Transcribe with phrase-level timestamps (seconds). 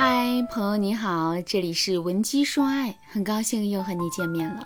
[0.00, 4.62] 嗨，朋友你好，这里是文姬说爱，很高兴又和你见面了。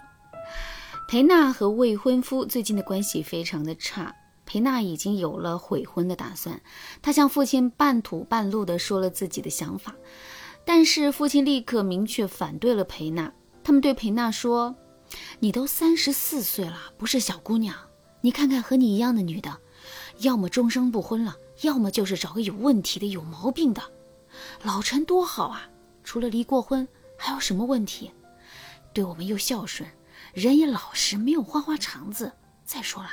[1.09, 4.15] 裴娜和未婚夫最近的关系非常的差，
[4.45, 6.61] 裴娜已经有了悔婚的打算，
[7.01, 9.97] 她向父亲半吐半露的说了自己的想法，
[10.67, 13.33] 但是父亲立刻明确反对了裴娜。
[13.65, 14.77] 他们对裴娜说
[15.41, 17.75] ：“你都三十四岁了，不是小姑娘，
[18.21, 19.57] 你看看和你一样的女的，
[20.19, 23.83] 要么终生不婚了，要么就是找个有问题的、有毛病的。
[24.63, 25.69] 老陈多好啊，
[26.05, 26.87] 除了离过婚，
[27.17, 28.11] 还有什么问题？
[28.93, 29.89] 对我们又孝顺。”
[30.35, 32.33] 人也老实，没有花花肠子。
[32.65, 33.11] 再说了，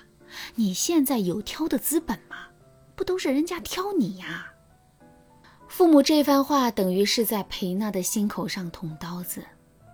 [0.56, 2.48] 你现在有挑的资本吗？
[2.96, 4.54] 不都是人家挑你呀？
[5.68, 9.44] 父母这番话等于是在裴娜的心口上捅刀子。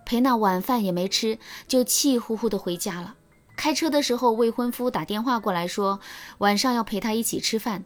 [0.04, 3.16] 裴娜晚饭也没吃，就气呼呼的回家了。
[3.56, 5.98] 开车的时候，未婚夫打电话过来说
[6.38, 7.84] 晚上要陪她一起吃饭，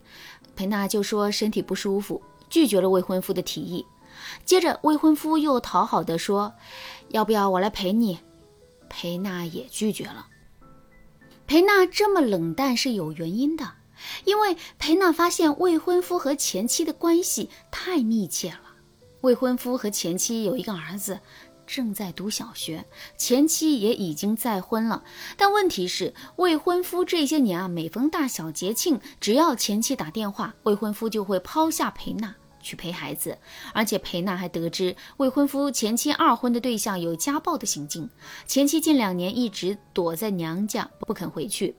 [0.55, 2.21] 裴娜就说身体不舒服，
[2.51, 3.87] 拒绝了未婚夫的提议。
[4.45, 6.53] 接着，未婚夫又讨好的说，
[7.09, 8.19] 要不要我来陪你？
[8.89, 10.27] 裴娜也拒绝了。
[11.47, 13.73] 裴娜这么冷淡是有原因的，
[14.25, 18.61] 因为裴娜发现未婚夫和前妻的关系太密切了。
[19.23, 21.21] 未婚夫和前妻有一个儿子，
[21.67, 22.85] 正在读小学，
[23.17, 25.05] 前妻也已经再婚了。
[25.37, 32.35] 但问题是，未婚夫这些年啊，每逢大小节庆，只要前妻打电话，未婚夫就会抛下裴娜。
[32.61, 33.37] 去陪孩子，
[33.73, 38.09] 而且裴娜还得知未婚夫前妻二婚的对象有家暴的行径，
[38.47, 41.75] 前妻近两年一直躲在娘家不肯回去。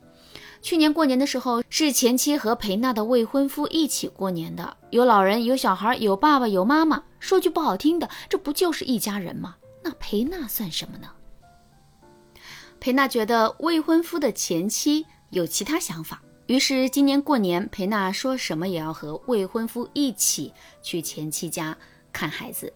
[0.61, 7.03] 去年过年的时候，是前妻和裴娜的未婚夫一起过年的，有老人，有小孩，有爸爸，有妈妈。
[7.19, 9.55] 说句不好听的，这不就是一家人吗？
[9.83, 11.07] 那裴娜算什么呢？
[12.79, 16.21] 裴娜觉得未婚夫的前妻有其他想法。
[16.51, 21.77] 于是今年过年，裴娜说什么也要和未婚夫一起去前妻家
[22.11, 22.73] 看孩子。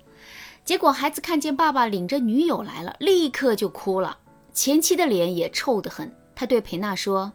[0.64, 4.18] 结果孩子看见爸爸领着女友来了，立刻就哭了。
[4.54, 6.10] 前妻的脸也臭得很。
[6.34, 7.34] 他对裴娜说：“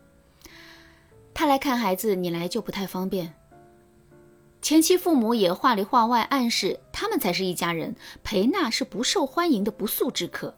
[1.35, 3.35] 他来看孩子，你来就不太方便。”
[4.63, 7.95] 前妻父母也话里话外暗示，他们才是一家人。
[8.23, 10.57] 裴娜是不受欢迎的不速之客。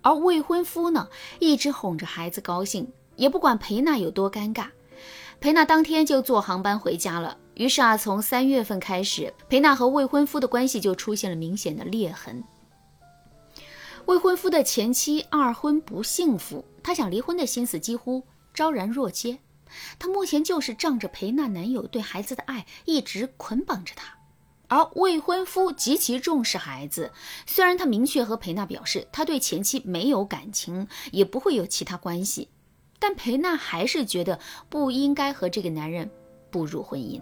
[0.00, 4.68] 而未婚夫呢，一直哄着孩子高兴，也不管裴娜有多尴尬。
[5.40, 7.34] 裴娜当天就坐航班回家了。
[7.54, 12.44] 于是啊，从三月份开始，裴娜和未婚夫的关系就出现了明显的裂痕。
[14.04, 19.38] 未婚夫的前妻二婚不幸福，他想离婚的心思几乎昭然若揭。
[19.98, 24.18] 他目前就是仗着裴娜男友对孩子的爱，一直捆绑着她。
[24.68, 27.12] 而未婚夫极其重视孩子，
[27.46, 32.48] 虽然他明确和裴娜表示，他对前妻没有感情，也不会有其他关系。
[33.00, 34.38] 但裴娜还是觉得
[34.68, 36.08] 不应该和这个男人
[36.50, 37.20] 步入婚姻。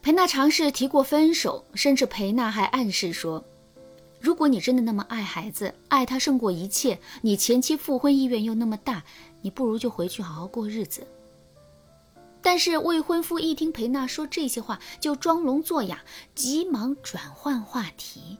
[0.00, 3.44] 裴娜尝试提过分手，甚至裴娜还暗示说
[4.20, 9.02] ：“如果你真的那么爱孩子，爱他胜过一切，你前妻复婚意愿又那么大，
[9.42, 11.06] 你不如就回去好好过日子。”
[12.40, 16.00] 但是未婚夫一听裴娜说这些话，就装聋作哑，
[16.34, 18.38] 急忙转换话题。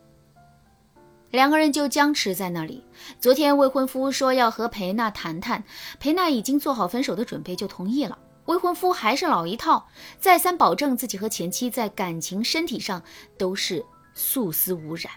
[1.30, 2.82] 两个人就僵持在那里。
[3.20, 5.62] 昨天未婚夫说要和裴娜谈谈，
[6.00, 8.18] 裴娜已经做好分手的准备，就同意了。
[8.46, 9.86] 未婚夫还是老一套，
[10.18, 13.02] 再三保证自己和前妻在感情、身体上
[13.36, 13.84] 都是
[14.14, 15.12] 素丝无染，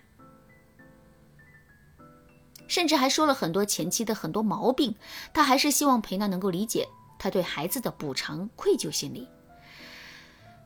[2.67, 4.93] 甚至还说了很多前妻的很多毛病。
[5.33, 6.85] 他还是希望裴娜能够理解
[7.17, 9.25] 他对孩子的补偿愧疚心理。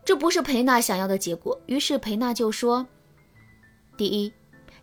[0.04, 2.88] 这不是裴娜想要的结果，于是裴娜就说
[3.96, 4.34] ：“第一。”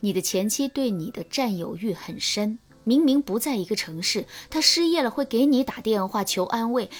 [0.04, 6.90] 你的前妻对你的占有欲很深，明明不在一个城市，她失业了会给你打电话求安慰。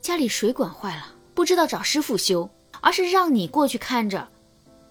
[0.00, 2.48] 家里水管坏了，不知道找师傅修，
[2.80, 4.28] 而是让你过去看着。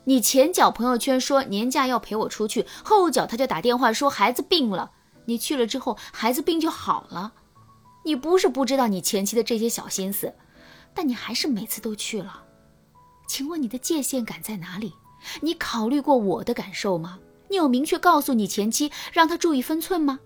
[0.04, 4.92] 你前脚朋友圈说年假要陪我出去，后脚他就打电话说孩子病了。
[5.24, 7.32] 你去了之后，孩子病就好了。
[8.04, 10.36] 你不是不知道你前妻的这些小心思，
[10.94, 12.44] 但你还是每次都去了。
[13.26, 14.92] 请问你的界限感在哪里？
[15.42, 17.20] 你考虑过我的感受吗？
[17.50, 20.20] 你有明确告诉你前妻让她注意分寸吗？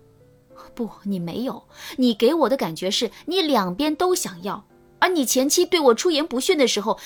[0.74, 1.64] 不，你没有。
[1.96, 4.64] 你给我的感觉是你两边都想要。
[4.98, 6.98] 而你前妻对我出言不逊的时候，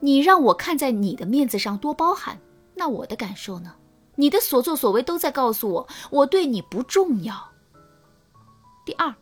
[0.00, 2.40] 你让我看在你的面子上多包涵。
[2.74, 3.74] 那我的感受呢？
[4.14, 7.52] 你的所作所为都在告诉我，我对你不重要。
[8.84, 9.14] 第二，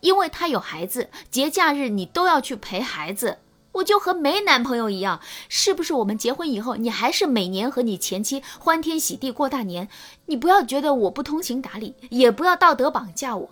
[0.00, 3.38] 因为他有孩子，节假日你都要去陪孩子。
[3.76, 5.92] 我就和没男朋友一样，是不是？
[5.94, 9.88] 我们结婚以后，你还是每年和你前妻欢天喜地过大年？
[10.26, 13.50] 你不要觉得我不通情达理，也不要道德绑架我。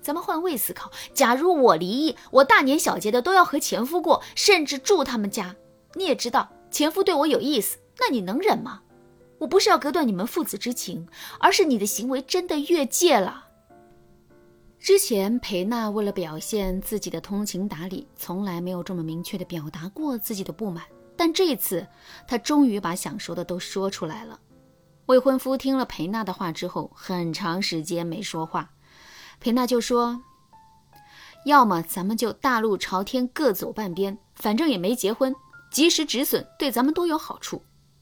[0.00, 5.54] 咱们换位思考，假如我离异，我大年小节的都要和前夫过，甚至住他们家。
[5.94, 8.80] 你也知道前夫对我有意思，那你能忍吗？
[9.38, 11.06] 我不是要隔断你们父子之情，
[11.38, 13.46] 而是你的行为真的越界了。
[14.82, 20.84] 之前裴娜为了表现自己的通情达理，从来没有这么明确的表达过自己的不满。
[21.16, 21.86] 但这次，
[22.26, 24.40] 她终于把想说的都说出来了。
[25.06, 28.72] 未婚夫听了裴娜的话之后，很长时间没说话。
[29.38, 30.20] 裴娜就说
[31.46, 35.32] ：“要么咱们就大路朝天，各走半边，反正也没结婚，
[35.70, 37.58] 及时止损对咱们都有好处；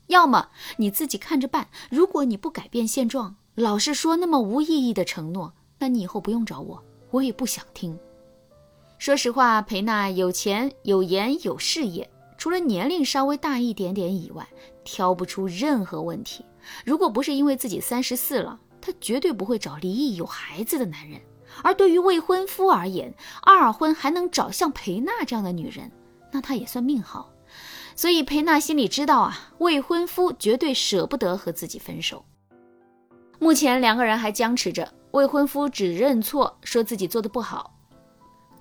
[0.06, 0.48] 要么
[0.78, 1.68] 你自己看着办。
[1.90, 6.80] 如果你不改变现状，老是说那么无意义的承诺。”那你以后不用找我，
[7.10, 7.98] 我也不想听。
[8.98, 14.46] 说实话，裴娜有钱、有颜、有事业，除了年龄稍微大一点点以外，
[14.84, 16.44] 挑不出任何问题。
[16.84, 21.18] 如果不是因为自己三十四了，她绝对不会找离异有孩子的男人。
[21.62, 23.12] 而对于未婚夫而言，
[23.42, 25.90] 二婚还能找像裴娜这样的女人，
[26.30, 27.32] 那他也算命好。
[27.96, 32.24] 所以裴娜心里知道啊，未婚夫绝对舍不得和自己分手。
[33.38, 34.92] 目前两个人还僵持着。
[35.12, 37.76] 未婚夫只认错，说自己做的不好，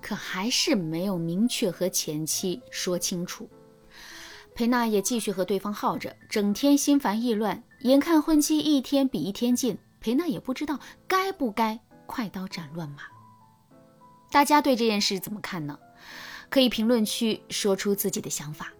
[0.00, 3.48] 可还是没有明确和前妻说清楚。
[4.54, 7.62] 裴娜也继续和对方耗着，整天心烦意乱。
[7.82, 13.02] 眼看婚期一天比一天近，裴娜也不知道该不该快刀斩乱麻。
[14.30, 15.78] 大家对这件事怎么看呢？
[16.48, 18.72] 可以评论区说出自己的想法。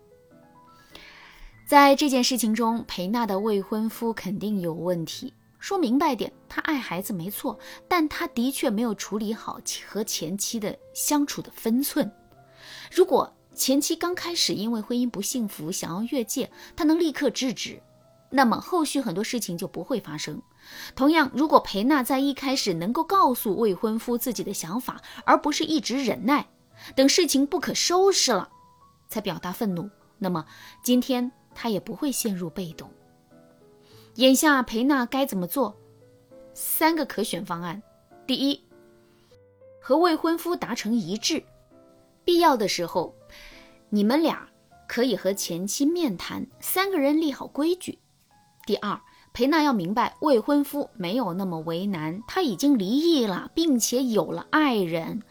[1.65, 5.33] 在这件事情中，裴娜的未婚夫肯定有问题。
[5.61, 12.11] 说明白点，他爱孩子没错，但他的确没有处理好和前妻的相处的分寸。
[12.91, 17.81] 如果前妻刚开始因为婚姻不幸福想要越界，他能立刻制止，
[18.31, 20.41] 那么后续很多事情就不会发生。
[20.95, 26.49] 同样，如果裴娜在一开始能够告诉未婚夫自己的想法，而不是一直忍耐，
[26.97, 28.49] 等事情不可收拾了
[29.09, 30.47] 才表达愤怒，那么
[30.83, 32.91] 今天他也不会陷入被动。
[34.21, 35.75] 眼下裴娜该怎么做？
[36.53, 37.83] 三个可选方案：
[38.27, 38.63] 第一，
[39.81, 41.43] 和未婚夫达成一致，
[42.23, 43.15] 必要的时候，
[43.89, 44.47] 你们俩
[44.87, 47.95] 可以和前妻面谈，三个人立好规矩；
[48.67, 49.01] 第二，
[49.33, 55.23] 裴娜要明白未婚夫没有那么为难，他已经离异了，并且有了爱人，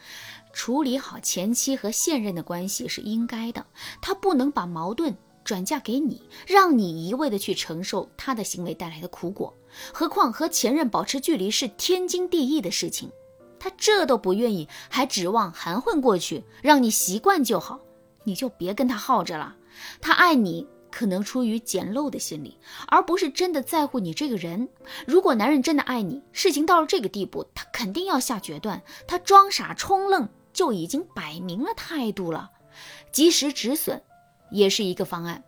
[0.51, 3.67] 处理好前妻和现任的关系是应该的，
[4.01, 5.15] 他不能把矛盾。
[5.49, 9.51] 转嫁给你，让你一味的去承受他的行为带来的苦果。
[9.91, 13.11] 何况和前任保持距离是天经地义的事情，
[13.59, 17.79] 他这都不愿意，还指望含混过去，让你习惯就好，
[18.25, 19.55] 你就别跟他耗着了。
[19.99, 22.55] 他爱你，可能出于简陋的心理，
[22.87, 24.69] 而不是真的在乎你这个人。
[25.07, 28.79] 如果男人真的爱你，事情到了这个地步，他肯定要下决断。
[29.07, 32.51] 他装傻充愣，就已经摆明了态度了，
[33.11, 33.99] 及时止损。
[34.51, 35.43] 也是一个方案。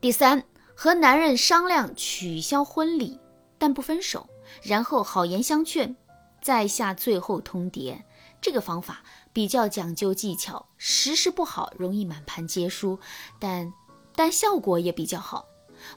[0.00, 0.42] 第三，
[0.74, 3.18] 和男人商量取消婚礼，
[3.58, 4.28] 但不分手，
[4.62, 5.94] 然后好言相劝，
[6.40, 8.02] 再下最后通牒。
[8.40, 9.02] 这个方法
[9.34, 12.98] 比较讲究技巧，实施不好容易满盘皆输，
[13.38, 13.70] 但
[14.16, 15.44] 但效果也比较好。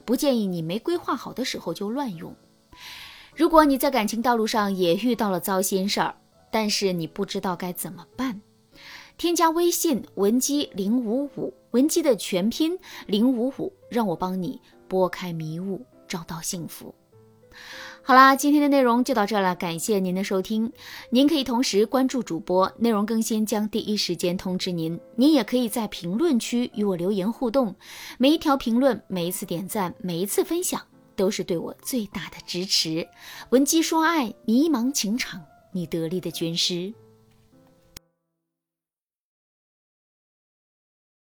[0.04, 2.36] 不建议你没规划好的时候就乱用。
[3.34, 6.14] 如果你在感情道路上也遇到了糟心事儿，
[6.50, 8.40] 但是你不知道该怎么办。
[9.16, 16.94] 添加微信文姬零五五，文姬的全拼零五五，让我帮你拨开迷雾，找到幸福。
[18.02, 20.70] 好啦，今天的内容就到这了，感谢您的收听。
[21.08, 25.00] 您可以同时关注主播，内容更新将第一时间通知您。
[25.16, 27.74] 您也可以在评论区与我留言互动，
[28.18, 30.82] 每一条评论、每一次点赞、每一次分享，
[31.16, 33.08] 都是对我最大的支持。
[33.50, 35.40] 文姬说爱，迷茫情场，
[35.72, 36.92] 你得力的军师。